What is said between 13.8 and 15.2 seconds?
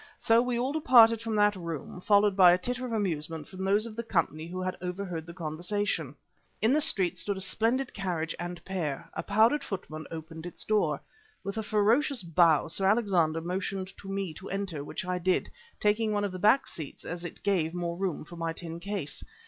to me to enter, which I